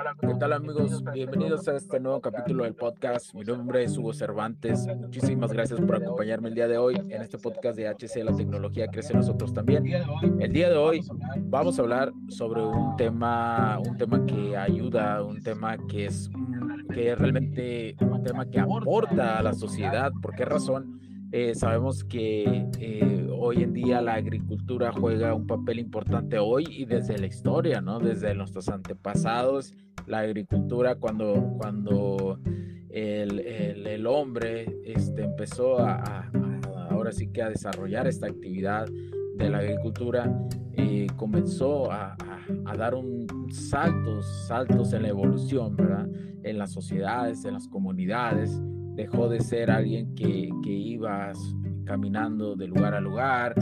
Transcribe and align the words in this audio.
¿Qué 0.00 0.34
tal 0.38 0.54
amigos? 0.54 1.04
Bienvenidos 1.12 1.68
a 1.68 1.76
este 1.76 2.00
nuevo 2.00 2.22
capítulo 2.22 2.64
del 2.64 2.74
podcast. 2.74 3.34
Mi 3.34 3.42
nombre 3.42 3.84
es 3.84 3.98
Hugo 3.98 4.14
Cervantes. 4.14 4.86
Muchísimas 4.96 5.52
gracias 5.52 5.78
por 5.78 5.96
acompañarme 5.96 6.48
el 6.48 6.54
día 6.54 6.68
de 6.68 6.78
hoy 6.78 6.96
en 6.96 7.20
este 7.20 7.36
podcast 7.36 7.76
de 7.76 7.86
HC 7.86 8.24
La 8.24 8.34
tecnología 8.34 8.86
crece 8.88 9.12
nosotros 9.12 9.52
también. 9.52 9.84
El 10.40 10.52
día 10.54 10.70
de 10.70 10.76
hoy 10.78 11.04
vamos 11.40 11.78
a 11.78 11.82
hablar 11.82 12.12
sobre 12.28 12.62
un 12.62 12.96
tema, 12.96 13.78
un 13.78 13.98
tema 13.98 14.24
que 14.24 14.56
ayuda, 14.56 15.22
un 15.22 15.42
tema 15.42 15.76
que 15.86 16.06
es 16.06 16.30
que 16.94 17.14
realmente 17.14 17.94
un 18.00 18.24
tema 18.24 18.46
que 18.46 18.58
aporta 18.58 19.38
a 19.38 19.42
la 19.42 19.52
sociedad. 19.52 20.12
¿Por 20.22 20.34
qué 20.34 20.46
razón? 20.46 20.98
Eh, 21.30 21.54
sabemos 21.54 22.04
que 22.04 22.66
eh, 22.78 23.19
hoy 23.42 23.62
en 23.62 23.72
día 23.72 24.02
la 24.02 24.14
agricultura 24.14 24.92
juega 24.92 25.34
un 25.34 25.46
papel 25.46 25.78
importante 25.78 26.38
hoy 26.38 26.66
y 26.68 26.84
desde 26.84 27.18
la 27.18 27.26
historia, 27.26 27.80
¿no? 27.80 27.98
Desde 27.98 28.34
nuestros 28.34 28.68
antepasados, 28.68 29.72
la 30.06 30.18
agricultura 30.18 30.96
cuando, 30.96 31.54
cuando 31.56 32.38
el, 32.90 33.40
el, 33.40 34.06
hombre 34.06 34.80
este, 34.84 35.24
empezó 35.24 35.78
a, 35.78 36.30
ahora 36.90 37.12
sí 37.12 37.28
que 37.28 37.42
a 37.42 37.48
desarrollar 37.48 38.06
esta 38.06 38.26
actividad 38.26 38.86
de 39.36 39.48
la 39.48 39.58
agricultura, 39.58 40.30
eh, 40.74 41.06
comenzó 41.16 41.90
a, 41.90 42.16
a, 42.66 42.76
dar 42.76 42.94
un 42.94 43.26
saltos, 43.50 44.26
saltos 44.48 44.92
en 44.92 45.02
la 45.02 45.08
evolución, 45.08 45.76
¿verdad? 45.76 46.06
En 46.42 46.58
las 46.58 46.72
sociedades, 46.72 47.44
en 47.46 47.54
las 47.54 47.68
comunidades 47.68 48.60
dejó 48.96 49.30
de 49.30 49.40
ser 49.40 49.70
alguien 49.70 50.14
que, 50.14 50.50
que 50.62 50.72
iba 50.72 51.32
caminando 51.90 52.54
de 52.54 52.68
lugar 52.68 52.94
a 52.94 53.00
lugar, 53.00 53.52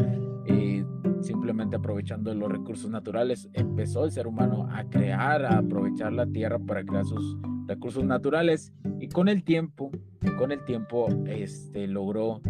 eh, 0.45 0.85
simplemente 1.23 1.77
aprovechando 1.77 2.35
los 2.35 2.53
recursos 2.53 2.91
naturales. 2.91 3.49
Empezó 3.55 4.05
el 4.05 4.11
ser 4.11 4.27
humano 4.27 4.69
a 4.71 4.85
crear, 4.85 5.47
a 5.47 5.57
aprovechar 5.57 6.13
la 6.13 6.27
tierra 6.27 6.59
para 6.59 6.85
crear 6.85 7.07
sus 7.07 7.39
recursos 7.67 8.05
naturales 8.05 8.71
y 9.01 9.09
con 9.09 9.29
el 9.29 9.45
tiempo, 9.45 9.91
con 10.37 10.53
el 10.53 10.63
tiempo, 10.67 11.09
este, 11.25 11.87
logró 11.87 12.43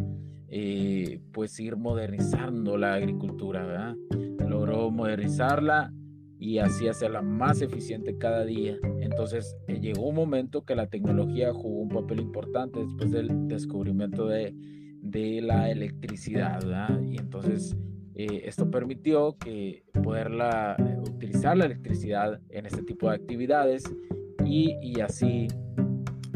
eh, 0.48 1.20
pues 1.32 1.60
ir 1.60 1.76
modernizando 1.76 2.76
la 2.76 2.94
agricultura, 2.94 3.64
¿verdad? 3.64 3.94
Logró 4.48 4.90
modernizarla 4.90 5.92
y 6.40 6.58
así 6.58 6.88
hacerla 6.88 7.22
más 7.22 7.62
eficiente 7.62 8.18
cada 8.18 8.44
día. 8.44 8.78
Entonces 9.00 9.56
eh, 9.68 9.78
llegó 9.78 10.08
un 10.08 10.16
momento 10.16 10.64
que 10.64 10.74
la 10.74 10.88
tecnología 10.88 11.52
jugó 11.52 11.82
un 11.82 11.88
papel 11.88 12.18
importante 12.18 12.80
después 12.80 13.12
del 13.12 13.46
descubrimiento 13.46 14.26
de, 14.26 14.56
de 15.10 15.40
la 15.42 15.70
electricidad. 15.70 16.60
Y 17.02 17.18
entonces 17.18 17.76
eh, 18.14 18.42
esto 18.44 18.70
permitió 18.70 19.36
que 19.38 19.84
poderla 20.02 20.76
eh, 20.78 20.98
utilizar 21.00 21.56
la 21.56 21.66
electricidad 21.66 22.40
en 22.50 22.66
este 22.66 22.82
tipo 22.82 23.08
de 23.08 23.16
actividades 23.16 23.84
y, 24.44 24.76
y 24.82 25.00
así 25.00 25.48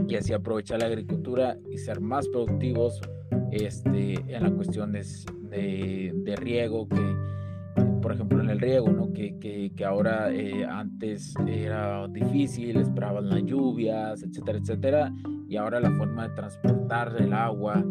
y 0.08 0.16
así 0.16 0.32
aprovechar 0.32 0.80
la 0.80 0.86
agricultura 0.86 1.56
y 1.70 1.78
ser 1.78 2.00
más 2.00 2.28
productivos 2.28 3.00
este, 3.50 4.14
en 4.14 4.42
las 4.42 4.52
cuestiones 4.52 5.24
de, 5.48 6.12
de 6.14 6.36
riego 6.36 6.88
que 6.88 7.00
por 8.02 8.12
ejemplo, 8.12 8.40
en 8.42 8.50
el 8.50 8.60
riego, 8.60 8.90
¿no? 8.90 9.12
Que, 9.12 9.38
que, 9.38 9.72
que 9.74 9.84
ahora 9.84 10.32
eh, 10.32 10.66
antes 10.66 11.34
era 11.46 12.06
difícil, 12.08 12.76
esperaban 12.76 13.28
las 13.30 13.42
lluvias, 13.44 14.22
etcétera, 14.22 14.58
etcétera, 14.58 15.12
y 15.48 15.56
ahora 15.56 15.80
la 15.80 15.92
forma 15.92 16.28
de 16.28 16.34
transportar 16.34 17.14
el 17.18 17.32
agua, 17.32 17.82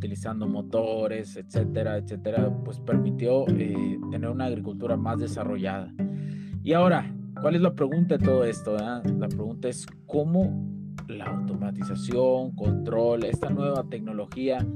utilizando 0.00 0.48
motores, 0.48 1.36
etcétera, 1.36 1.98
etcétera, 1.98 2.50
pues 2.64 2.80
permitió 2.80 3.46
eh, 3.48 3.98
tener 4.10 4.30
una 4.30 4.46
agricultura 4.46 4.96
más 4.96 5.18
desarrollada. 5.18 5.92
Y 6.62 6.72
ahora, 6.72 7.14
¿cuál 7.38 7.56
es 7.56 7.60
la 7.60 7.74
pregunta 7.74 8.16
de 8.16 8.24
todo 8.24 8.44
esto? 8.44 8.78
La 8.78 9.28
pregunta 9.28 9.68
es 9.68 9.86
cómo 10.06 10.66
la 11.06 11.26
automatización, 11.26 12.52
control, 12.52 13.24
esta 13.24 13.50
nueva 13.50 13.84
tecnología 13.90 14.66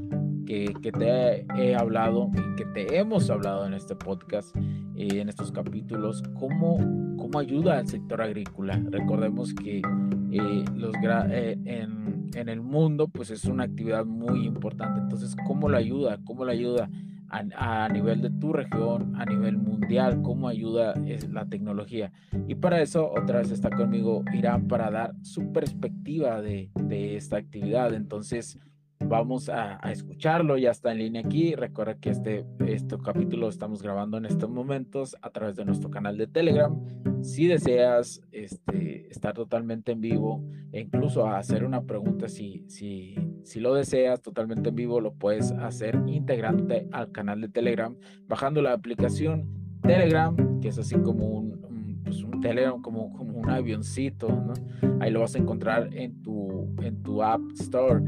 que, 0.44 0.74
te 0.92 1.46
he 1.56 1.74
hablado 1.74 2.30
y 2.34 2.56
que 2.56 2.66
te 2.66 2.98
hemos 2.98 3.30
hablado 3.30 3.66
en 3.66 3.72
este 3.72 3.96
podcast, 3.96 4.54
eh, 4.94 5.20
en 5.20 5.30
estos 5.30 5.52
capítulos, 5.52 6.22
cómo, 6.38 6.76
cómo 7.16 7.38
ayuda 7.38 7.78
al 7.78 7.88
sector 7.88 8.20
agrícola. 8.20 8.78
Recordemos 8.90 9.54
que 9.54 9.78
eh, 9.78 10.64
los 10.74 10.94
eh, 11.30 11.58
en, 11.64 12.03
en, 12.34 12.48
el 12.48 12.60
mundo 12.60 13.08
pues 13.08 13.30
es 13.30 13.44
una 13.44 13.64
actividad 13.64 14.04
muy 14.04 14.46
importante. 14.46 15.00
Entonces, 15.00 15.36
¿cómo 15.46 15.68
la 15.68 15.78
ayuda? 15.78 16.18
¿Cómo 16.24 16.44
la 16.44 16.52
ayuda? 16.52 16.88
A, 17.28 17.84
a, 17.84 17.88
nivel 17.88 18.22
de 18.22 18.30
tu 18.30 18.52
región, 18.52 19.16
a 19.16 19.24
nivel 19.24 19.56
mundial, 19.56 20.22
cómo 20.22 20.48
ayuda 20.48 20.94
la 21.32 21.46
tecnología. 21.46 22.12
Y 22.46 22.54
para 22.54 22.80
eso, 22.80 23.10
otra 23.10 23.38
vez 23.38 23.50
está 23.50 23.70
conmigo 23.70 24.24
Irán 24.32 24.68
para 24.68 24.90
dar 24.90 25.14
su 25.22 25.52
perspectiva 25.52 26.40
de, 26.40 26.70
de 26.74 27.16
esta 27.16 27.36
actividad. 27.38 27.92
Entonces, 27.94 28.58
vamos 29.00 29.48
a, 29.48 29.78
escucharlo, 29.90 30.56
ya 30.56 30.70
está 30.70 30.92
en 30.92 30.98
línea 30.98 31.22
aquí. 31.24 31.54
Recuerda 31.54 31.94
que 31.94 32.10
este, 32.10 32.44
este 32.66 32.96
capítulo 32.98 33.42
lo 33.42 33.48
estamos 33.48 33.82
grabando 33.82 34.16
en 34.16 34.26
estos 34.26 34.50
momentos 34.50 35.16
a 35.22 35.30
través 35.30 35.56
de 35.56 35.64
nuestro 35.64 35.90
canal 35.90 36.16
de 36.16 36.26
Telegram. 36.26 36.74
Si 37.22 37.46
deseas 37.46 38.20
este, 38.32 39.08
estar 39.10 39.34
totalmente 39.34 39.92
en 39.92 40.00
vivo 40.00 40.44
e 40.72 40.80
incluso 40.80 41.26
hacer 41.26 41.64
una 41.64 41.82
pregunta, 41.82 42.28
si, 42.28 42.64
si, 42.68 43.14
si 43.44 43.60
lo 43.60 43.74
deseas 43.74 44.20
totalmente 44.20 44.70
en 44.70 44.74
vivo, 44.74 45.00
lo 45.00 45.14
puedes 45.14 45.52
hacer 45.52 46.00
integrándote 46.06 46.88
al 46.92 47.12
canal 47.12 47.40
de 47.40 47.48
Telegram, 47.48 47.96
bajando 48.26 48.60
la 48.62 48.72
aplicación 48.72 49.48
Telegram, 49.82 50.60
que 50.60 50.68
es 50.68 50.78
así 50.78 50.96
como 50.96 51.26
un, 51.26 52.00
pues 52.04 52.22
un 52.22 52.40
Telegram, 52.40 52.80
como, 52.80 53.12
como 53.12 53.38
un 53.38 53.50
avioncito, 53.50 54.28
¿no? 54.28 54.54
Ahí 55.00 55.10
lo 55.10 55.20
vas 55.20 55.34
a 55.34 55.38
encontrar 55.38 55.90
en 55.94 56.22
tu, 56.22 56.74
en 56.82 57.02
tu 57.02 57.22
App 57.22 57.40
Store 57.58 58.02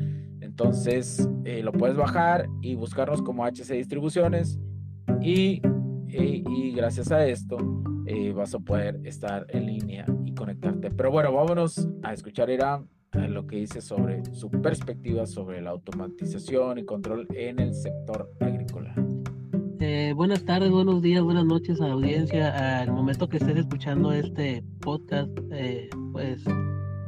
entonces 0.59 1.29
eh, 1.45 1.63
lo 1.63 1.71
puedes 1.71 1.99
bajar 1.99 2.49
y 2.63 2.77
buscarnos 2.77 3.21
como 3.21 3.45
HC 3.45 3.75
Distribuciones 3.75 4.59
y, 5.21 5.61
eh, 6.09 6.43
y, 6.49 6.73
gracias 6.73 7.13
a 7.13 7.27
esto 7.27 7.59
eh, 8.07 8.33
vas 8.33 8.55
a 8.55 8.59
poder 8.59 8.99
estar 9.05 9.47
en 9.51 9.67
línea 9.67 10.07
y 10.25 10.33
conectarte. 10.33 10.91
Pero 10.91 11.11
bueno, 11.11 11.31
vámonos 11.31 11.87
a 12.03 12.15
escuchar 12.15 12.49
Irán 12.49 12.89
lo 13.13 13.47
que 13.47 13.57
dice 13.57 13.83
sobre 13.83 14.23
su 14.33 14.51
perspectiva 14.51 15.27
sobre 15.27 15.61
la 15.61 15.71
automatización 15.71 16.79
y 16.79 16.87
control 16.87 17.27
en 17.35 17.59
el 17.59 17.75
sector 17.75 18.31
agrícola. 18.41 18.95
buenas 20.15 20.43
tardes, 20.47 20.71
buenos 20.71 21.03
días, 21.03 21.23
buenas 21.23 21.45
noches 21.45 21.83
a 21.83 21.89
la 21.89 21.93
audiencia. 21.93 22.81
Al 22.81 22.93
momento 22.93 23.29
que 23.29 23.37
estés 23.37 23.59
escuchando 23.59 24.11
este 24.11 24.65
podcast, 24.81 25.39
pues 26.13 26.43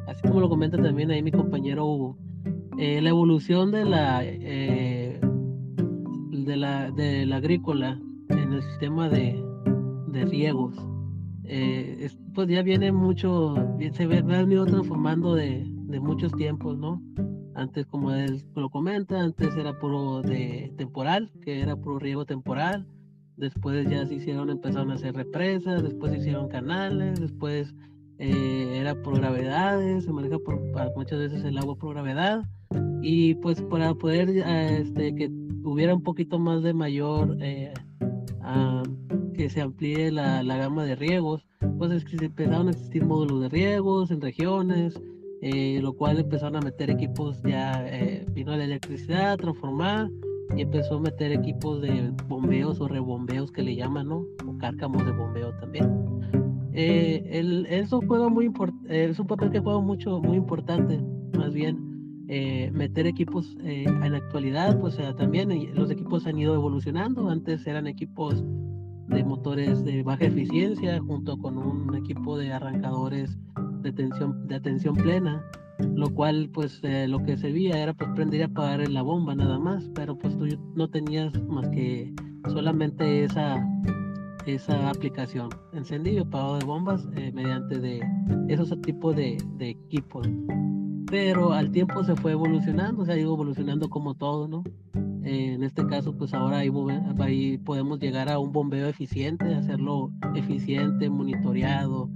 así 0.07 0.21
como 0.29 0.41
lo 0.41 0.51
comenta 0.51 0.77
también 0.77 1.11
ahí 1.11 1.23
mi 1.23 1.33
compañero 1.33 1.87
Hugo, 1.87 2.28
eh, 2.79 3.01
la 3.03 3.09
evolución 3.11 3.71
de 3.73 3.85
la, 3.85 4.21
eh, 4.25 5.21
de 6.31 6.57
la 6.57 6.91
de 6.93 7.27
la 7.27 7.37
agrícola 7.37 8.01
en 8.29 8.53
el 8.53 8.63
sistema 8.63 9.09
de, 9.09 9.43
de 10.09 10.25
riegos 10.25 10.77
eh, 11.45 12.09
pues 12.35 12.49
ya 12.49 12.63
viene 12.63 12.93
mucho 12.93 13.57
se 13.93 14.07
ve, 14.07 14.23
venido 14.23 14.65
transformando 14.65 15.35
de, 15.35 15.65
de, 15.67 15.99
muchos 15.99 16.31
tiempos 16.33 16.79
no 16.79 17.03
antes 17.55 17.85
como 17.87 18.13
él 18.13 18.45
lo 18.55 18.71
comenta 18.71 19.21
antes 19.21 19.57
era 19.57 19.77
puro 19.79 20.23
de 20.23 20.73
temporal 20.77 21.33
que 21.43 21.61
era 21.61 21.75
puro 21.75 21.99
riego 21.99 22.25
temporal. 22.25 22.87
Después 23.37 23.89
ya 23.89 24.05
se 24.07 24.15
hicieron 24.15 24.51
empezaron 24.51 24.91
a 24.91 24.95
hacer 24.95 25.15
represas 25.15 25.83
después 25.83 26.13
se 26.13 26.19
hicieron 26.19 26.49
canales 26.49 27.21
después 27.21 27.75
era 28.19 28.95
por 29.03 29.19
gravedades 29.19 30.05
se 30.05 30.13
maneja 30.13 30.39
por 30.39 30.61
muchas 30.97 31.19
veces 31.19 31.45
el 31.45 31.57
agua 31.59 31.77
por 31.77 31.95
gravedad 31.95 32.43
y 33.01 33.35
pues 33.37 33.63
para 33.63 33.95
poder 33.95 34.29
eh, 34.31 34.81
este, 34.83 35.15
que 35.15 35.31
hubiera 35.65 35.95
un 35.95 36.03
poquito 36.03 36.39
más 36.39 36.63
de 36.63 36.75
mayor, 36.75 37.37
eh, 37.41 37.73
que 39.35 39.51
se 39.51 39.61
amplíe 39.61 40.11
la, 40.11 40.43
la, 40.43 40.57
gama 40.57 40.85
de 40.85 40.97
riegos, 40.97 41.47
pues 41.79 41.93
es 41.93 42.05
que 42.05 42.25
empezaron 42.25 42.69
a 42.69 42.71
existir 42.73 43.05
módulos 43.05 43.43
de 43.43 43.49
riegos 43.51 44.11
en 44.11 44.21
regiones, 44.21 45.01
eh, 45.43 45.79
lo 45.81 45.93
cual 45.93 46.19
empezaron 46.19 46.57
a 46.57 46.61
meter 46.61 46.91
equipos 46.91 47.41
ya, 47.43 47.87
vino 48.33 48.57
la 48.57 48.65
electricidad 48.65 49.33
a 49.33 49.37
transformar 49.37 50.11
y 50.57 50.63
empezó 50.63 50.97
a 50.97 51.01
meter 51.01 51.31
equipos 51.33 51.81
de 51.81 52.13
bombeos 52.27 52.81
o 52.81 52.89
rebombeos 52.89 53.53
que 53.53 53.63
le 53.63 53.77
llaman, 53.77 54.09
¿no? 54.09 54.27
O 54.47 54.59
cárcamos 54.59 55.05
de 55.05 55.13
bombeo 55.13 55.53
también. 55.61 56.18
Eh, 56.81 57.41
el, 57.41 57.67
eso 57.67 58.01
juega 58.07 58.29
muy 58.29 58.53
es 58.89 59.19
un 59.19 59.27
papel 59.27 59.51
que 59.51 59.59
juega 59.59 59.81
mucho, 59.81 60.21
muy 60.21 60.37
importante, 60.37 61.01
más 61.37 61.53
bien. 61.53 61.89
Eh, 62.29 62.71
meter 62.73 63.07
equipos 63.07 63.57
eh, 63.65 63.85
en 63.87 64.13
la 64.13 64.19
actualidad, 64.19 64.79
pues 64.79 64.97
también 65.17 65.75
los 65.75 65.91
equipos 65.91 66.25
han 66.29 66.39
ido 66.39 66.55
evolucionando. 66.55 67.31
Antes 67.31 67.67
eran 67.67 67.89
equipos 67.89 68.45
de 69.09 69.25
motores 69.25 69.85
de 69.85 70.05
baja 70.05 70.27
eficiencia 70.27 71.01
junto 71.01 71.37
con 71.39 71.59
un 71.59 71.97
equipo 71.97 72.39
de 72.39 72.53
arrancadores 72.53 73.37
de 73.83 73.91
tensión, 73.91 74.47
de 74.47 74.55
atención 74.55 74.95
plena, 74.95 75.43
lo 75.97 76.15
cual 76.15 76.49
pues 76.53 76.81
lo 77.09 77.19
que 77.25 77.37
se 77.39 77.51
veía 77.51 77.83
era 77.83 77.93
pues 77.93 78.11
prender 78.15 78.41
y 78.41 78.43
apagar 78.45 78.89
la 78.89 79.03
bomba 79.03 79.35
nada 79.35 79.59
más, 79.59 79.91
pero 79.97 80.17
pues 80.17 80.37
tú 80.39 80.47
no 80.77 80.89
tenías 80.89 81.33
más 81.49 81.69
que 81.71 82.13
solamente 82.47 83.25
esa 83.25 83.67
esa 84.55 84.89
aplicación, 84.89 85.51
encendido 85.73 86.17
y 86.17 86.21
apagado 86.21 86.59
de 86.59 86.65
bombas 86.65 87.07
eh, 87.17 87.31
mediante 87.33 87.79
de 87.79 88.01
esos 88.49 88.81
tipos 88.81 89.15
de, 89.15 89.37
de, 89.59 89.71
equipos. 89.71 90.27
Pero 91.11 91.53
al 91.53 91.71
tiempo 91.71 92.03
se 92.03 92.17
fue 92.17 92.33
evolucionando, 92.33 93.05
se 93.05 93.13
ha 93.13 93.19
ido 93.19 93.35
evolucionando 93.35 93.91
como 93.91 94.15
todo, 94.15 94.49
¿no? 94.49 94.65
Eh, 95.23 95.53
en 95.53 95.63
este 95.65 95.87
caso, 95.87 96.17
pues 96.17 96.33
ahora 96.33 96.59
ahí, 96.59 96.71
ahí, 97.19 97.59
podemos 97.59 97.99
llegar 97.99 98.31
a 98.31 98.39
un 98.39 98.53
bombeo 98.53 98.89
eficiente, 98.89 99.55
hacerlo 99.55 100.13
eficiente, 100.35 101.11
monitoreado, 101.11 102.09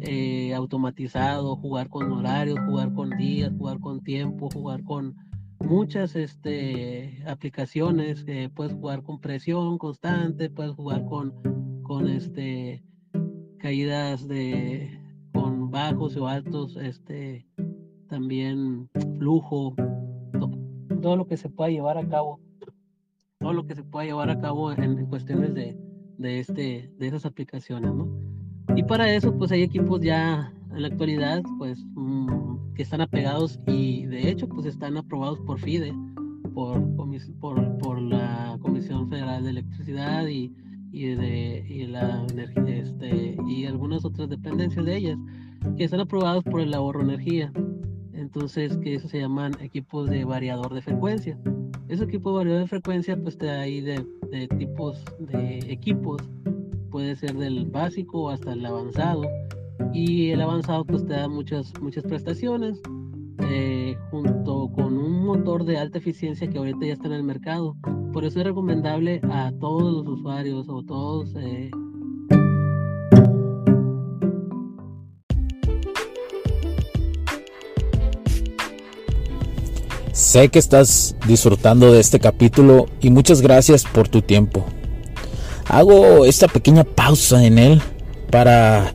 eh, 0.00 0.54
automatizado, 0.54 1.56
jugar 1.56 1.88
con 1.88 2.12
horarios, 2.12 2.58
jugar 2.64 2.92
con 2.92 3.10
días, 3.10 3.52
jugar 3.58 3.80
con 3.80 4.00
tiempo, 4.02 4.48
jugar 4.52 4.84
con 4.84 5.16
muchas 5.58 6.14
este, 6.14 7.22
aplicaciones, 7.26 8.24
puedes 8.54 8.72
jugar 8.72 9.02
con 9.02 9.20
presión 9.20 9.78
constante, 9.78 10.50
puedes 10.50 10.72
jugar 10.74 11.04
con 11.04 11.32
con 11.92 12.08
este 12.08 12.82
caídas 13.58 14.26
de 14.26 14.98
con 15.34 15.70
bajos 15.70 16.16
o 16.16 16.26
altos, 16.26 16.78
este 16.78 17.46
también 18.08 18.88
flujo, 19.18 19.74
todo, 21.02 21.16
lo 21.16 21.26
que 21.26 21.36
se 21.36 21.50
pueda 21.50 21.68
llevar 21.68 21.98
a 21.98 22.08
cabo, 22.08 22.40
todo 23.40 23.52
lo 23.52 23.66
que 23.66 23.74
se 23.74 23.84
pueda 23.84 24.06
llevar 24.06 24.30
a 24.30 24.40
cabo 24.40 24.72
en, 24.72 25.04
cuestiones 25.04 25.52
de, 25.52 25.76
de, 26.16 26.38
este, 26.38 26.90
de 26.98 27.06
esas 27.06 27.26
aplicaciones, 27.26 27.92
¿no? 27.92 28.08
Y 28.74 28.82
para 28.84 29.12
eso, 29.12 29.36
pues 29.36 29.52
hay 29.52 29.60
equipos 29.60 30.00
ya 30.00 30.50
en 30.70 30.80
la 30.80 30.88
actualidad, 30.88 31.42
pues, 31.58 31.78
mm, 31.94 32.72
que 32.72 32.84
están 32.84 33.02
apegados 33.02 33.60
y 33.66 34.06
de 34.06 34.30
hecho, 34.30 34.48
pues 34.48 34.64
están 34.64 34.96
aprobados 34.96 35.40
por 35.40 35.58
FIDE, 35.58 35.92
por, 36.54 36.80
por, 37.38 37.78
por 37.78 38.00
la 38.00 38.56
Comisión 38.62 39.10
Federal 39.10 39.44
de 39.44 39.50
Electricidad 39.50 40.26
y 40.26 40.54
y 40.92 41.14
de 41.14 41.64
y 41.66 41.86
la 41.86 42.26
este, 42.66 43.36
y 43.48 43.64
algunas 43.64 44.04
otras 44.04 44.28
dependencias 44.28 44.84
de 44.84 44.96
ellas 44.96 45.18
que 45.76 45.84
están 45.84 46.00
aprobados 46.00 46.44
por 46.44 46.60
el 46.60 46.74
ahorro 46.74 47.00
de 47.00 47.14
energía. 47.14 47.52
Entonces 48.12 48.76
que 48.78 48.94
eso 48.94 49.08
se 49.08 49.20
llaman 49.20 49.52
equipos 49.60 50.08
de 50.08 50.24
variador 50.24 50.74
de 50.74 50.82
frecuencia. 50.82 51.38
Ese 51.88 52.04
equipo 52.04 52.30
de 52.30 52.36
variador 52.36 52.62
de 52.62 52.68
frecuencia 52.68 53.16
pues 53.16 53.36
te 53.36 53.50
ahí 53.50 53.80
de, 53.80 54.06
de 54.30 54.48
tipos 54.48 55.02
de 55.18 55.58
equipos. 55.70 56.22
Puede 56.90 57.16
ser 57.16 57.34
del 57.34 57.66
básico 57.66 58.30
hasta 58.30 58.52
el 58.52 58.64
avanzado. 58.64 59.22
Y 59.92 60.30
el 60.30 60.42
avanzado 60.42 60.84
pues 60.84 61.06
te 61.06 61.14
da 61.14 61.28
muchas 61.28 61.72
muchas 61.80 62.04
prestaciones 62.04 62.80
eh, 63.40 63.96
junto 64.10 64.31
motor 65.32 65.64
de 65.64 65.78
alta 65.78 65.96
eficiencia 65.96 66.46
que 66.46 66.58
ahorita 66.58 66.84
ya 66.84 66.92
está 66.92 67.06
en 67.06 67.14
el 67.14 67.22
mercado. 67.22 67.74
Por 68.12 68.26
eso 68.26 68.40
es 68.40 68.44
recomendable 68.44 69.20
a 69.30 69.50
todos 69.58 69.90
los 69.90 70.18
usuarios 70.18 70.66
o 70.68 70.82
todos... 70.82 71.34
Eh, 71.36 71.70
Sé 80.12 80.50
que 80.50 80.58
estás 80.58 81.16
disfrutando 81.26 81.90
de 81.90 82.00
este 82.00 82.20
capítulo 82.20 82.86
y 83.00 83.10
muchas 83.10 83.40
gracias 83.40 83.84
por 83.84 84.08
tu 84.08 84.20
tiempo. 84.20 84.64
Hago 85.66 86.26
esta 86.26 86.48
pequeña 86.48 86.84
pausa 86.84 87.44
en 87.44 87.58
él 87.58 87.82
para 88.30 88.94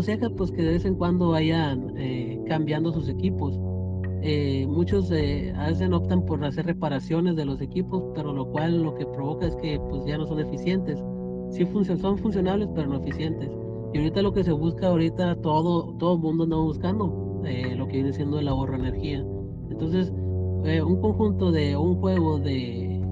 Aconseja 0.00 0.30
pues 0.30 0.50
que 0.50 0.62
de 0.62 0.72
vez 0.72 0.84
en 0.86 0.94
cuando 0.94 1.30
vayan 1.30 1.94
eh, 1.98 2.40
cambiando 2.46 2.92
sus 2.92 3.08
equipos. 3.08 3.58
Eh, 4.22 4.66
muchos 4.66 5.10
eh, 5.10 5.52
hacen 5.56 5.92
optan 5.92 6.24
por 6.24 6.42
hacer 6.44 6.66
reparaciones 6.66 7.36
de 7.36 7.44
los 7.44 7.60
equipos, 7.60 8.02
pero 8.14 8.32
lo 8.32 8.46
cual 8.46 8.82
lo 8.82 8.94
que 8.94 9.06
provoca 9.06 9.46
es 9.46 9.56
que 9.56 9.78
pues 9.90 10.04
ya 10.06 10.16
no 10.16 10.26
son 10.26 10.40
eficientes. 10.40 10.98
Sí 11.50 11.66
son 11.98 12.18
funcionables, 12.18 12.68
pero 12.74 12.88
no 12.88 12.96
eficientes. 12.96 13.50
Y 13.92 13.98
ahorita 13.98 14.22
lo 14.22 14.32
que 14.32 14.44
se 14.44 14.52
busca 14.52 14.88
ahorita 14.88 15.36
todo 15.36 15.94
todo 15.98 16.16
mundo 16.16 16.44
anda 16.44 16.56
buscando 16.56 17.42
lo 17.76 17.86
que 17.86 17.94
viene 17.94 18.12
siendo 18.12 18.38
el 18.38 18.48
ahorro 18.48 18.72
de 18.72 18.88
energía. 18.88 19.24
Entonces 19.70 20.12
un 20.12 21.00
conjunto 21.00 21.50
de 21.50 21.76
un 21.76 21.96
juego 21.96 22.38
de, 22.38 23.02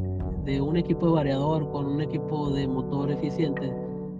de 0.44 0.60
un 0.60 0.76
equipo 0.76 1.06
de 1.06 1.12
variador 1.12 1.70
con 1.72 1.86
un 1.86 2.00
equipo 2.00 2.50
de 2.50 2.68
motor 2.68 3.10
eficiente 3.10 3.72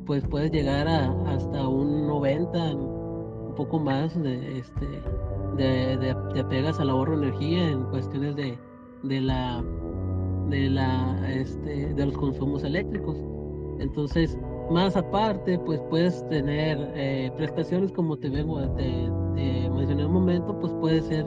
pues 0.08 0.24
puedes 0.26 0.50
llegar 0.50 0.88
a, 0.88 1.12
hasta 1.26 1.68
un 1.68 2.06
90, 2.06 2.74
un 2.74 3.54
poco 3.54 3.78
más 3.78 4.20
de, 4.20 4.58
este, 4.58 4.86
de, 5.58 5.98
de, 5.98 6.40
apegas 6.40 6.80
al 6.80 6.88
ahorro 6.88 7.18
de 7.18 7.26
energía 7.26 7.72
en 7.72 7.84
cuestiones 7.90 8.34
de, 8.34 8.58
de 9.02 9.20
la 9.20 9.62
de 10.48 10.70
la 10.70 11.30
este, 11.30 11.92
de 11.92 12.06
los 12.06 12.16
consumos 12.16 12.64
eléctricos. 12.64 13.18
Entonces, 13.80 14.38
más 14.70 14.96
aparte, 14.96 15.58
pues 15.58 15.78
puedes 15.90 16.26
tener 16.30 16.78
eh, 16.94 17.30
prestaciones 17.36 17.92
como 17.92 18.16
te 18.16 18.30
vengo 18.30 18.60
de, 18.60 19.10
mencioné 19.70 20.06
un 20.06 20.12
momento, 20.12 20.58
pues 20.58 20.72
puede 20.80 21.02
ser 21.02 21.26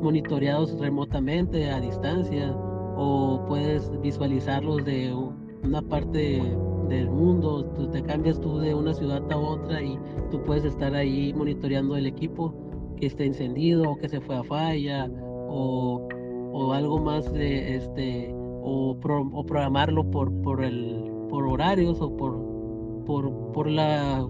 monitoreados 0.00 0.78
remotamente 0.80 1.70
a 1.70 1.80
distancia 1.80 2.50
o 2.96 3.44
puedes 3.46 3.90
visualizarlos 4.00 4.86
de 4.86 5.14
una 5.62 5.82
parte 5.82 6.40
del 6.88 7.10
mundo, 7.10 7.64
tú 7.74 7.88
te 7.90 8.02
cambias 8.02 8.40
tú 8.40 8.58
de 8.58 8.74
una 8.74 8.94
ciudad 8.94 9.22
a 9.30 9.36
otra 9.36 9.82
y 9.82 9.98
tú 10.30 10.42
puedes 10.42 10.64
estar 10.64 10.94
ahí 10.94 11.32
monitoreando 11.34 11.96
el 11.96 12.06
equipo 12.06 12.54
que 12.96 13.06
esté 13.06 13.26
encendido 13.26 13.90
o 13.90 13.96
que 13.96 14.08
se 14.08 14.20
fue 14.20 14.36
a 14.36 14.44
falla 14.44 15.10
o, 15.48 16.08
o 16.52 16.72
algo 16.72 17.00
más 17.00 17.32
de 17.32 17.76
este 17.76 18.32
o, 18.32 18.96
o, 19.32 19.44
programarlo 19.44 20.08
por 20.10 20.32
por 20.42 20.62
el 20.62 21.10
por 21.28 21.46
horarios 21.46 22.00
o 22.00 22.16
por 22.16 22.38
por, 23.04 23.52
por 23.52 23.68
la 23.68 24.26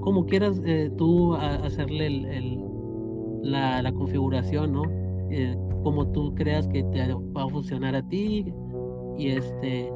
como 0.00 0.26
quieras 0.26 0.60
eh, 0.64 0.90
tú 0.96 1.34
hacerle 1.34 2.06
el, 2.06 2.64
la, 3.42 3.82
la, 3.82 3.92
configuración 3.92 4.72
no 4.72 4.82
eh, 5.30 5.56
como 5.82 6.08
tú 6.08 6.34
creas 6.34 6.66
que 6.68 6.82
te 6.84 7.14
va 7.14 7.44
a 7.44 7.48
funcionar 7.48 7.94
a 7.94 8.02
ti 8.08 8.52
y 9.16 9.28
este 9.28 9.92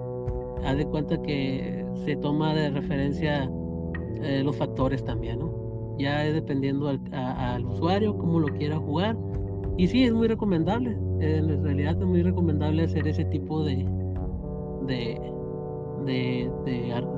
haz 0.64 0.76
de 0.76 0.87
cuenta 0.87 1.21
que 1.23 1.85
se 2.04 2.16
toma 2.16 2.54
de 2.54 2.71
referencia 2.71 3.50
eh, 4.23 4.42
los 4.45 4.57
factores 4.57 5.04
también, 5.04 5.40
¿no? 5.40 5.97
Ya 5.99 6.25
es 6.25 6.35
dependiendo 6.35 6.88
al, 6.88 7.66
usuario, 7.66 8.16
cómo 8.16 8.40
lo 8.40 8.49
quiera 8.49 8.78
jugar. 8.78 9.16
Y 9.76 9.87
sí, 9.88 10.04
es 10.04 10.12
muy 10.12 10.28
recomendable. 10.28 10.97
En 11.21 11.62
realidad 11.62 11.97
es 12.00 12.07
muy 12.07 12.23
recomendable 12.23 12.85
hacer 12.85 13.07
ese 13.07 13.25
tipo 13.26 13.64
de, 13.64 13.87
de, 14.87 15.21
de, 16.04 16.50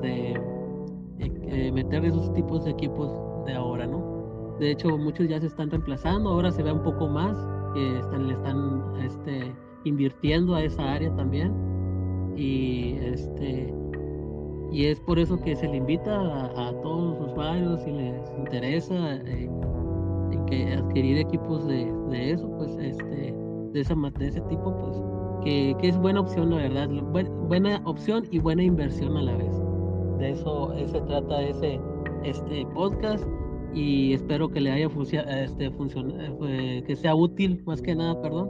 de, 0.01 0.41
eh, 1.19 1.71
meter 1.71 2.05
esos 2.05 2.31
tipos 2.33 2.65
de 2.65 2.71
equipos 2.71 3.11
de 3.45 3.53
ahora, 3.53 3.87
¿no? 3.87 4.55
De 4.59 4.71
hecho, 4.71 4.97
muchos 4.97 5.27
ya 5.27 5.39
se 5.39 5.47
están 5.47 5.69
reemplazando. 5.69 6.29
Ahora 6.29 6.51
se 6.51 6.63
ve 6.63 6.71
un 6.71 6.83
poco 6.83 7.07
más 7.07 7.37
que 7.73 7.99
están, 7.99 8.27
le 8.27 8.33
están 8.33 8.83
este, 9.03 9.55
invirtiendo 9.83 10.55
a 10.55 10.63
esa 10.63 10.93
área 10.93 11.13
también. 11.15 11.53
Y 12.35 12.97
este 13.01 13.73
y 14.71 14.87
es 14.87 14.99
por 14.99 15.17
eso 15.17 15.37
que 15.37 15.55
se 15.55 15.69
le 15.69 15.77
invita 15.77 16.11
a, 16.13 16.73
todos 16.81 17.17
los 17.17 17.31
usuarios 17.31 17.81
si 17.83 17.91
les 17.91 18.29
interesa 18.37 19.15
eh, 19.25 19.49
que 20.47 20.73
adquirir 20.73 21.19
equipos 21.19 21.65
de, 21.65 21.89
de, 22.09 22.31
eso, 22.31 22.49
pues 22.57 22.75
este 22.77 23.33
de 23.71 23.79
esa 23.79 23.95
de 23.95 24.27
ese 24.27 24.41
tipo, 24.41 24.75
pues 24.77 25.01
que, 25.45 25.75
que 25.79 25.87
es 25.87 25.97
buena 25.97 26.19
opción, 26.19 26.49
la 26.49 26.57
verdad, 26.57 26.89
buena 27.47 27.81
opción 27.85 28.25
y 28.31 28.39
buena 28.39 28.63
inversión 28.63 29.15
a 29.15 29.21
la 29.21 29.37
vez. 29.37 29.55
De 30.19 30.31
eso 30.31 30.73
se 30.87 30.99
trata 31.01 31.41
ese 31.41 31.79
este 32.23 32.65
podcast 32.73 33.25
y 33.73 34.13
espero 34.13 34.49
que 34.49 34.59
le 34.59 34.71
haya 34.71 34.87
este, 34.87 35.67
eh, 35.67 36.83
que 36.85 36.95
sea 36.95 37.15
útil, 37.15 37.61
más 37.65 37.81
que 37.81 37.95
nada, 37.95 38.21
perdón, 38.21 38.49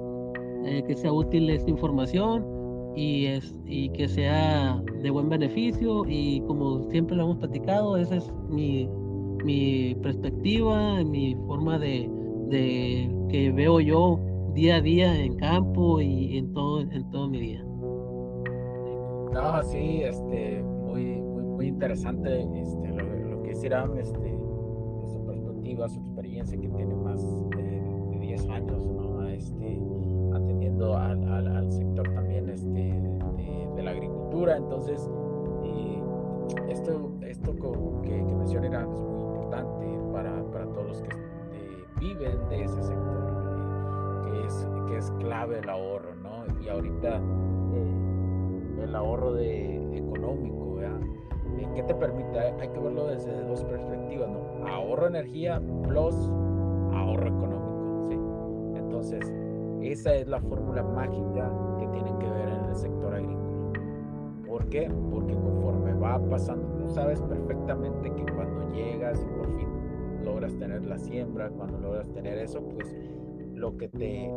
eh, 0.66 0.84
que 0.88 0.96
sea 0.96 1.12
útil 1.12 1.50
esta 1.50 1.70
información 1.70 2.55
y, 2.96 3.26
es, 3.26 3.56
y 3.66 3.90
que 3.90 4.08
sea 4.08 4.82
de 5.02 5.10
buen 5.10 5.30
beneficio 5.30 6.06
y 6.08 6.42
como 6.42 6.90
siempre 6.90 7.16
lo 7.16 7.24
hemos 7.24 7.38
platicado, 7.38 7.98
esa 7.98 8.16
es 8.16 8.32
mi, 8.50 8.90
mi 9.44 9.96
perspectiva, 9.96 11.04
mi 11.04 11.36
forma 11.48 11.78
de, 11.78 12.10
de 12.50 13.10
que 13.30 13.52
veo 13.52 13.80
yo 13.80 14.20
día 14.54 14.78
a 14.78 14.82
día 14.82 15.24
en 15.24 15.36
campo 15.36 16.00
y 16.00 16.38
en 16.38 16.54
todo, 16.54 16.82
en 16.82 17.10
todo 17.12 17.28
mi 17.28 17.40
día. 17.40 17.64
No, 19.34 19.62
sí, 19.64 20.02
este, 20.04 20.64
muy, 20.64 21.22
muy, 21.22 21.44
muy 21.44 21.68
interesante 21.68 22.42
este, 22.42 22.88
lo, 22.94 23.44
que 23.44 23.52
hicieron 23.52 24.00
este, 24.00 24.36
su 25.90 26.00
experiencia 26.00 26.58
que 26.58 26.70
tiene 26.70 26.96
más 26.96 27.22
de, 27.50 27.82
10 28.20 28.50
años, 28.50 28.88
¿no? 28.88 29.28
Este, 29.28 29.80
atendiendo 30.34 30.98
al, 30.98 31.48
al, 31.48 31.72
sector 31.72 32.08
también 32.16 32.45
este, 32.66 33.76
de, 33.76 33.84
la 33.84 33.92
agricultura. 33.92 34.58
Entonces, 34.58 35.10
esto, 36.70 37.12
esto 37.22 37.54
que, 38.04 38.10
que 38.10 38.36
menciona 38.36 38.68
Irán 38.68 38.92
es 38.92 39.02
muy 39.02 39.22
importante 39.22 40.00
para, 40.12 40.44
para 40.52 40.66
todos 40.68 40.88
los 40.88 41.02
que 41.02 41.10
eh, 41.10 41.86
viven 42.00 42.50
de 42.50 42.64
ese 42.64 42.82
sector, 42.84 44.26
eh, 44.28 44.32
que, 44.32 44.48
es, 44.48 44.70
que 44.88 44.98
es 44.98 45.12
clave 45.20 45.60
el 45.60 45.70
ahorro, 45.70 46.16
¿no? 46.16 46.62
Y 46.62 46.70
ahorita 46.70 47.18
eh, 47.18 48.84
el 48.84 48.96
ahorro 48.96 49.34
de, 49.34 49.98
económico, 49.98 50.76
¿verdad? 50.76 51.00
¿Qué 51.74 51.84
te 51.84 51.96
permite? 51.96 52.40
Hay 52.40 52.70
que 52.70 52.80
verlo 52.80 53.08
desde 53.08 53.42
dos 53.44 53.64
perspectivas, 53.64 54.30
¿no? 54.30 54.68
Ahorro 54.68 55.08
energía 55.08 55.62
plus 55.84 56.16
ahorro 56.94 57.28
económico, 57.28 58.08
¿sí? 58.10 58.80
Entonces, 58.80 59.34
esa 59.82 60.16
es 60.16 60.28
la 60.28 60.40
fórmula 60.42 60.84
mágica 60.84 61.52
que 61.80 61.88
tienen 61.88 62.18
que 62.20 62.30
ver 62.30 62.50
en 62.50 62.66
el 62.66 62.76
sector 62.76 63.14
agrícola. 63.14 63.72
¿Por 64.48 64.66
qué? 64.70 64.90
Porque 65.12 65.34
conforme 65.34 65.94
va 65.94 66.20
pasando, 66.30 66.68
tú 66.78 66.90
sabes 66.90 67.22
perfectamente 67.22 68.12
que 68.14 68.26
cuando 68.34 68.74
llegas 68.74 69.22
y 69.22 69.38
por 69.38 69.48
fin 69.58 69.68
logras 70.24 70.58
tener 70.58 70.86
la 70.86 70.98
siembra, 70.98 71.50
cuando 71.50 71.80
logras 71.80 72.10
tener 72.12 72.38
eso, 72.40 72.62
pues 72.62 72.96
lo 73.54 73.78
que 73.78 73.88
te, 73.88 74.30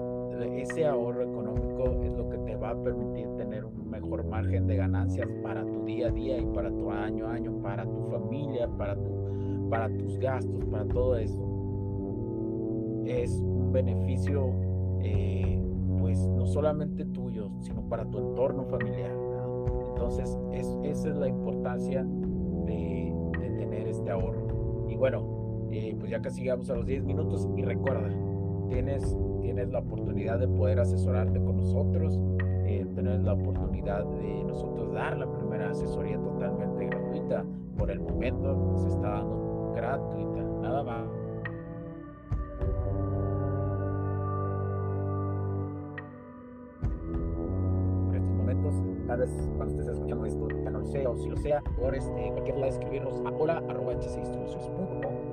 ese 0.61 0.87
ahorro 0.87 1.23
económico 1.23 2.03
es 2.05 2.13
lo 2.13 2.29
que 2.29 2.39
te 2.39 2.57
va 2.57 2.71
a 2.71 2.83
permitir 2.83 3.27
tener 3.37 3.65
un 3.65 3.91
mejor 3.91 4.25
margen 4.27 4.67
de 4.67 4.77
ganancias 4.77 5.29
para 5.43 5.65
tu 5.65 5.85
día 5.85 6.09
a 6.09 6.11
día 6.11 6.39
y 6.39 6.47
para 6.47 6.71
tu 6.71 6.91
año 6.91 7.27
a 7.27 7.33
año, 7.33 7.53
para 7.63 7.85
tu 7.85 8.03
familia, 8.05 8.69
para, 8.79 8.95
tu, 8.95 9.69
para 9.69 9.89
tus 9.89 10.19
gastos, 10.19 10.65
para 10.67 10.85
todo 10.87 11.17
eso. 11.17 11.43
Es 13.07 13.41
un 13.41 13.73
beneficio, 13.73 14.53
eh, 15.03 15.61
pues 15.99 16.19
no 16.29 16.47
solamente 16.47 17.05
tuyo, 17.05 17.51
sino 17.61 17.89
para 17.89 18.05
tu 18.05 18.19
entorno 18.19 18.65
familiar. 18.65 19.13
Entonces, 19.91 20.39
es, 20.53 20.67
esa 20.85 21.09
es 21.09 21.17
la 21.17 21.29
importancia 21.29 22.05
de, 22.05 23.15
tener 23.59 23.89
este 23.89 24.11
ahorro. 24.11 24.87
Y 24.89 24.97
bueno, 24.97 25.69
eh, 25.71 25.97
pues 25.99 26.11
ya 26.11 26.21
casi 26.21 26.43
llegamos 26.43 26.71
a 26.71 26.75
los 26.75 26.87
10 26.87 27.05
minutos 27.05 27.49
y 27.57 27.63
recuerda, 27.63 28.09
tienes, 28.69 29.17
tienes 29.41 29.71
la 29.71 29.81
oportunidad 29.81 30.39
de 30.39 30.49
poder 30.49 30.81
asesorarte 30.81 31.41
con 31.41 31.57
nosotros, 31.57 32.21
eh, 32.65 32.87
tener 32.95 33.21
la 33.21 33.33
oportunidad 33.33 34.05
de 34.05 34.45
nosotros 34.45 34.93
dar 34.93 35.17
la 35.17 35.31
primera 35.31 35.71
asesoría 35.71 36.19
totalmente 36.19 36.87
gratuita. 36.87 37.45
Por 37.77 37.91
el 37.91 38.01
momento 38.01 38.77
se 38.79 38.89
está 38.89 39.09
dando 39.11 39.73
gratuita, 39.75 40.43
nada 40.61 40.83
más. 40.83 41.18
Cuando 49.57 49.75
estés 49.75 49.89
escuchando 49.89 50.27
esto, 50.27 50.47
ya 50.63 50.71
no 50.71 50.79
o 50.79 51.17
si 51.17 51.29
lo 51.29 51.37
sea, 51.37 51.61
por 51.77 51.93
este, 51.95 52.31
cualquier 52.31 52.59
lado 52.59 52.73
escribirnos 52.73 53.21
a 53.27 53.31
hola 53.31 53.63
arroba 53.69 53.93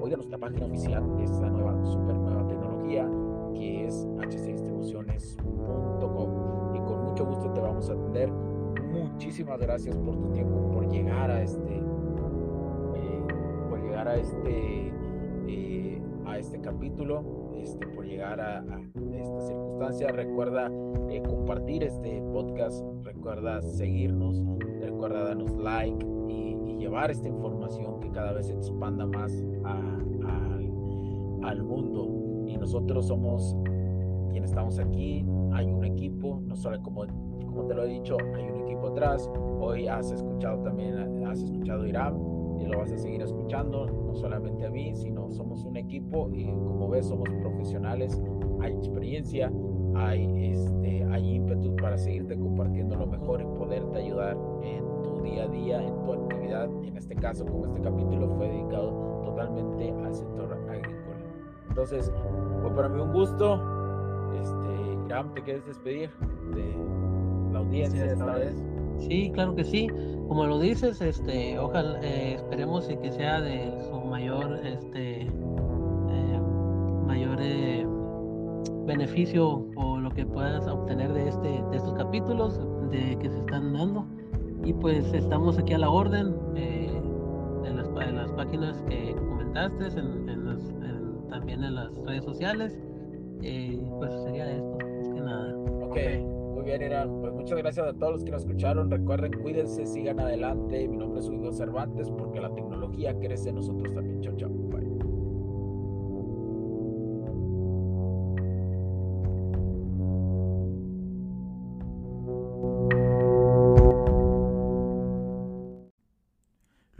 o 0.01 0.07
ir 0.07 0.13
a 0.13 0.17
nuestra 0.17 0.37
página 0.37 0.65
oficial, 0.65 1.03
esta 1.21 1.49
nueva, 1.49 1.73
super 1.85 2.15
nueva 2.15 2.45
tecnología 2.47 3.09
que 3.53 3.87
es 3.87 4.05
hcdistribuciones.com 4.19 6.75
y 6.75 6.79
con 6.79 7.05
mucho 7.05 7.25
gusto 7.25 7.49
te 7.51 7.61
vamos 7.61 7.89
a 7.89 7.93
atender. 7.93 8.29
Muchísimas 8.31 9.59
gracias 9.59 9.95
por 9.97 10.17
tu 10.17 10.29
tiempo, 10.31 10.71
por 10.71 10.89
llegar 10.89 11.31
a 11.31 11.41
este, 11.41 11.77
eh, 11.77 13.23
por 13.69 13.81
llegar 13.81 14.07
a 14.07 14.15
este, 14.15 14.93
eh, 15.47 16.01
a 16.25 16.39
este 16.39 16.59
capítulo, 16.59 17.23
este, 17.61 17.87
por 17.87 18.05
llegar 18.05 18.39
a, 18.39 18.63
esta 19.13 19.41
circunstancia. 19.41 20.07
Recuerda 20.09 20.71
eh, 21.09 21.21
compartir 21.23 21.83
este 21.83 22.21
podcast, 22.33 22.83
recuerda 23.03 23.61
seguirnos, 23.61 24.41
recuerda 24.81 25.23
darnos 25.25 25.55
like 25.57 26.05
y, 26.29 26.55
llevar 26.77 27.09
esta 27.09 27.27
información 27.27 27.99
que 27.99 28.11
cada 28.11 28.33
vez 28.33 28.45
se 28.45 28.53
expanda 28.53 29.07
más 29.07 29.31
al 31.41 31.63
mundo 31.63 32.45
y 32.45 32.57
nosotros 32.57 33.07
somos 33.07 33.55
quienes 34.29 34.51
estamos 34.51 34.77
aquí. 34.77 35.25
Hay 35.53 35.65
un 35.65 35.83
equipo, 35.83 36.41
no 36.45 36.55
solo 36.55 36.79
como, 36.83 37.05
como 37.47 37.65
te 37.65 37.73
lo 37.73 37.85
he 37.85 37.87
dicho, 37.87 38.17
hay 38.35 38.43
un 38.43 38.67
equipo 38.67 38.87
atrás. 38.87 39.27
Hoy 39.59 39.87
has 39.87 40.11
escuchado 40.11 40.61
también, 40.61 41.25
has 41.25 41.41
escuchado 41.41 41.87
Irán 41.87 42.34
y 42.59 42.65
lo 42.65 42.79
vas 42.79 42.91
a 42.91 42.97
seguir 42.97 43.21
escuchando, 43.21 43.85
no 43.87 44.15
solamente 44.15 44.65
a 44.65 44.69
mí, 44.69 44.95
sino 44.95 45.29
somos 45.31 45.63
un 45.65 45.77
equipo 45.77 46.29
y 46.33 46.45
como 46.45 46.89
ves 46.89 47.07
somos 47.07 47.29
profesionales, 47.41 48.21
hay 48.61 48.73
experiencia, 48.73 49.51
hay, 49.95 50.51
este, 50.51 51.03
hay 51.05 51.35
ímpetu 51.35 51.75
para 51.75 51.97
seguirte 51.97 52.37
compartiendo 52.37 52.95
lo 52.95 53.07
mejor 53.07 53.41
y 53.41 53.45
poderte 53.45 53.99
ayudar 53.99 54.37
en 54.63 54.83
tu 55.03 55.21
día 55.21 55.43
a 55.43 55.47
día, 55.47 55.81
en 55.81 56.03
tu 56.03 56.13
actividad. 56.13 56.69
En 56.83 56.97
este 56.97 57.15
caso, 57.15 57.45
como 57.45 57.65
este 57.65 57.81
capítulo 57.81 58.29
fue 58.35 58.49
dedicado 58.49 59.21
totalmente 59.23 59.91
al 59.91 60.13
sector 60.13 60.53
agrícola. 60.69 61.15
Entonces, 61.69 62.11
fue 62.61 62.71
para 62.75 62.89
mí 62.89 63.01
un 63.01 63.11
gusto. 63.11 63.61
Este, 64.39 65.05
Iram, 65.05 65.33
¿te 65.33 65.41
quieres 65.41 65.65
despedir 65.65 66.09
de 66.53 66.75
la 67.51 67.59
audiencia 67.59 68.05
esta 68.05 68.35
vez? 68.35 68.74
Sí, 68.99 69.31
claro 69.33 69.55
que 69.55 69.63
sí. 69.63 69.87
Como 70.27 70.45
lo 70.45 70.59
dices, 70.59 71.01
este, 71.01 71.57
ojalá 71.59 71.99
eh, 72.01 72.35
esperemos 72.35 72.87
que 72.87 73.11
sea 73.11 73.41
de 73.41 73.71
su 73.89 73.99
mayor, 74.01 74.59
este, 74.65 75.21
eh, 75.21 76.39
mayor 77.05 77.37
eh, 77.41 77.85
beneficio 78.85 79.65
o 79.75 79.97
lo 79.97 80.09
que 80.09 80.25
puedas 80.25 80.67
obtener 80.67 81.13
de 81.13 81.29
este, 81.29 81.63
de 81.69 81.77
estos 81.77 81.93
capítulos 81.93 82.59
de 82.89 83.17
que 83.19 83.29
se 83.29 83.37
están 83.37 83.73
dando. 83.73 84.05
Y 84.63 84.73
pues 84.73 85.13
estamos 85.13 85.59
aquí 85.59 85.73
a 85.73 85.77
la 85.77 85.89
orden 85.89 86.33
en 86.55 87.77
las, 87.77 87.87
en, 87.87 88.15
las, 88.15 88.31
páginas 88.31 88.81
que 88.89 89.13
comentaste, 89.13 89.87
en, 89.99 90.29
en 90.29 90.45
las 90.45 90.75
también 91.29 91.63
en 91.63 91.75
las 91.75 91.93
redes 92.05 92.23
sociales. 92.23 92.77
Eh, 93.41 93.79
pues 93.99 94.11
Pues 97.07 97.33
muchas 97.33 97.57
gracias 97.57 97.87
a 97.87 97.93
todos 97.93 98.13
los 98.13 98.23
que 98.23 98.31
nos 98.31 98.41
escucharon. 98.41 98.89
Recuerden, 98.89 99.33
cuídense, 99.41 99.85
sigan 99.85 100.19
adelante. 100.19 100.87
Mi 100.87 100.97
nombre 100.97 101.19
es 101.19 101.27
Hugo 101.27 101.51
Cervantes, 101.51 102.09
porque 102.09 102.39
la 102.39 102.53
tecnología 102.53 103.17
crece 103.19 103.49
en 103.49 103.55
nosotros 103.55 103.93
también. 103.93 104.21
Chao, 104.21 104.35
chao. 104.35 104.65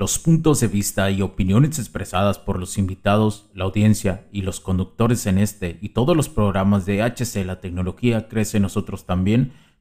Los 0.06 0.20
puntos 0.20 0.60
de 0.60 0.68
vista 0.68 1.10
y 1.10 1.24
opiniones 1.24 1.80
expresadas 1.80 2.38
por 2.38 2.60
los 2.60 2.78
invitados, 2.78 3.50
la 3.56 3.64
audiencia 3.64 4.28
y 4.32 4.44
los 4.44 4.60
conductores 4.60 5.26
en 5.26 5.40
este 5.40 5.80
y 5.82 5.90
todos 5.90 6.16
los 6.16 6.30
programas 6.30 6.86
de 6.86 7.02
HC 7.02 7.44
La 7.44 7.60
tecnología 7.60 8.28
crece 8.28 8.60
nosotros 8.60 9.08
también 9.08 9.54